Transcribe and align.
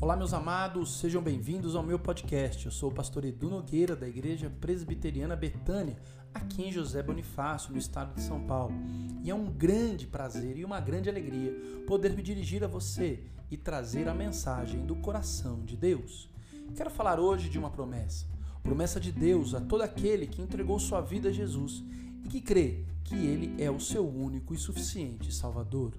Olá, 0.00 0.16
meus 0.16 0.34
amados, 0.34 0.98
sejam 0.98 1.22
bem-vindos 1.22 1.74
ao 1.74 1.82
meu 1.82 1.98
podcast. 1.98 2.66
Eu 2.66 2.72
sou 2.72 2.90
o 2.90 2.94
pastor 2.94 3.24
Edu 3.24 3.48
Nogueira, 3.48 3.96
da 3.96 4.06
Igreja 4.06 4.50
Presbiteriana 4.60 5.34
Betânia, 5.34 5.96
aqui 6.34 6.62
em 6.64 6.72
José 6.72 7.02
Bonifácio, 7.02 7.72
no 7.72 7.78
estado 7.78 8.14
de 8.14 8.20
São 8.20 8.44
Paulo. 8.44 8.74
E 9.22 9.30
é 9.30 9.34
um 9.34 9.46
grande 9.46 10.06
prazer 10.06 10.58
e 10.58 10.64
uma 10.64 10.80
grande 10.80 11.08
alegria 11.08 11.54
poder 11.86 12.14
me 12.14 12.22
dirigir 12.22 12.62
a 12.62 12.68
você 12.68 13.24
e 13.50 13.56
trazer 13.56 14.08
a 14.08 14.14
mensagem 14.14 14.84
do 14.84 14.96
coração 14.96 15.64
de 15.64 15.76
Deus. 15.76 16.28
Quero 16.76 16.90
falar 16.90 17.18
hoje 17.18 17.48
de 17.48 17.58
uma 17.58 17.70
promessa. 17.70 18.26
Promessa 18.62 19.00
de 19.00 19.12
Deus 19.12 19.54
a 19.54 19.60
todo 19.60 19.82
aquele 19.82 20.26
que 20.26 20.42
entregou 20.42 20.78
sua 20.78 21.00
vida 21.00 21.30
a 21.30 21.32
Jesus 21.32 21.82
e 22.24 22.28
que 22.28 22.40
crê 22.40 22.84
que 23.04 23.14
Ele 23.14 23.62
é 23.62 23.70
o 23.70 23.80
seu 23.80 24.06
único 24.06 24.54
e 24.54 24.58
suficiente 24.58 25.32
Salvador. 25.32 25.94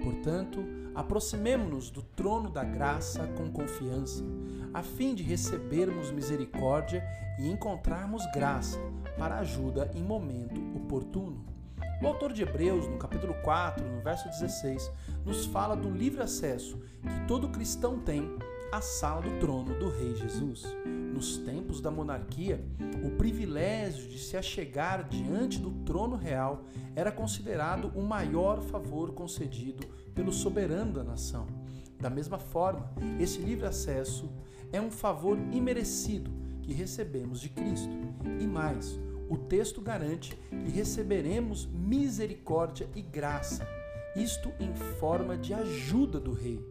Portanto, 0.00 0.64
aproximemo-nos 0.94 1.90
do 1.90 2.02
trono 2.02 2.50
da 2.50 2.64
graça 2.64 3.26
com 3.36 3.50
confiança, 3.50 4.24
a 4.72 4.82
fim 4.82 5.14
de 5.14 5.22
recebermos 5.22 6.10
misericórdia 6.10 7.04
e 7.38 7.48
encontrarmos 7.48 8.24
graça 8.32 8.78
para 9.18 9.38
ajuda 9.38 9.90
em 9.94 10.02
momento 10.02 10.60
oportuno. 10.74 11.44
O 12.02 12.06
autor 12.06 12.32
de 12.32 12.42
Hebreus, 12.42 12.88
no 12.88 12.98
capítulo 12.98 13.34
4, 13.42 13.84
no 13.84 14.00
verso 14.00 14.28
16, 14.28 14.90
nos 15.24 15.46
fala 15.46 15.76
do 15.76 15.90
livre 15.90 16.22
acesso 16.22 16.80
que 17.02 17.26
todo 17.28 17.50
cristão 17.50 17.98
tem 18.00 18.36
à 18.72 18.80
sala 18.80 19.22
do 19.22 19.38
trono 19.38 19.78
do 19.78 19.88
Rei 19.88 20.14
Jesus. 20.16 20.64
Nos 21.12 21.36
tempos 21.36 21.80
da 21.80 21.90
monarquia, 21.90 22.64
o 23.04 23.10
privilégio 23.10 24.08
de 24.08 24.18
se 24.18 24.36
achegar 24.36 25.06
diante 25.08 25.58
do 25.58 25.70
trono 25.84 26.16
real 26.16 26.64
era 26.96 27.12
considerado 27.12 27.92
o 27.94 28.02
maior 28.02 28.62
favor 28.62 29.12
concedido 29.12 29.86
pelo 30.14 30.32
soberano 30.32 30.94
da 30.94 31.04
nação. 31.04 31.46
Da 32.00 32.08
mesma 32.08 32.38
forma, 32.38 32.90
esse 33.20 33.40
livre 33.40 33.66
acesso 33.66 34.28
é 34.72 34.80
um 34.80 34.90
favor 34.90 35.38
imerecido 35.52 36.30
que 36.62 36.72
recebemos 36.72 37.40
de 37.40 37.50
Cristo. 37.50 37.92
E 38.40 38.46
mais, 38.46 38.98
o 39.28 39.36
texto 39.36 39.80
garante 39.80 40.36
que 40.50 40.70
receberemos 40.70 41.66
misericórdia 41.66 42.88
e 42.94 43.02
graça, 43.02 43.66
isto 44.16 44.50
em 44.58 44.74
forma 44.98 45.36
de 45.36 45.52
ajuda 45.52 46.18
do 46.18 46.32
Rei. 46.32 46.64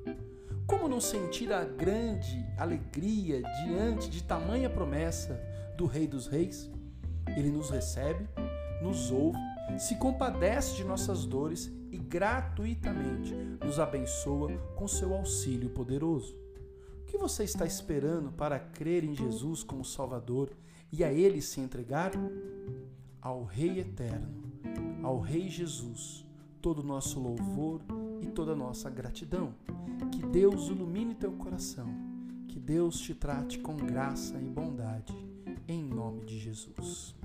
Como 0.71 0.87
não 0.87 1.01
sentir 1.01 1.51
a 1.51 1.65
grande 1.65 2.45
alegria 2.57 3.41
diante 3.65 4.09
de 4.09 4.23
tamanha 4.23 4.69
promessa 4.69 5.37
do 5.75 5.85
Rei 5.85 6.07
dos 6.07 6.27
Reis? 6.27 6.71
Ele 7.35 7.51
nos 7.51 7.69
recebe, 7.69 8.25
nos 8.81 9.11
ouve, 9.11 9.37
se 9.77 9.97
compadece 9.97 10.77
de 10.77 10.85
nossas 10.85 11.25
dores 11.25 11.69
e 11.91 11.97
gratuitamente 11.97 13.35
nos 13.61 13.79
abençoa 13.79 14.57
com 14.77 14.87
seu 14.87 15.13
auxílio 15.13 15.69
poderoso. 15.71 16.33
O 17.01 17.05
que 17.05 17.17
você 17.17 17.43
está 17.43 17.65
esperando 17.65 18.31
para 18.31 18.57
crer 18.57 19.03
em 19.03 19.13
Jesus 19.13 19.63
como 19.63 19.83
Salvador 19.83 20.51
e 20.89 21.03
a 21.03 21.11
Ele 21.11 21.41
se 21.41 21.59
entregar? 21.59 22.13
Ao 23.21 23.43
Rei 23.43 23.81
Eterno, 23.81 24.41
ao 25.03 25.19
Rei 25.19 25.49
Jesus, 25.49 26.25
todo 26.61 26.79
o 26.79 26.87
nosso 26.87 27.19
louvor 27.19 27.81
e 28.21 28.27
toda 28.27 28.53
a 28.53 28.55
nossa 28.55 28.89
gratidão. 28.89 29.53
Que 30.11 30.21
Deus 30.25 30.69
ilumine 30.69 31.15
teu 31.15 31.31
coração, 31.33 31.87
que 32.47 32.59
Deus 32.59 32.99
te 32.99 33.13
trate 33.13 33.59
com 33.59 33.75
graça 33.75 34.37
e 34.37 34.49
bondade, 34.49 35.13
em 35.67 35.83
nome 35.83 36.25
de 36.25 36.39
Jesus. 36.39 37.15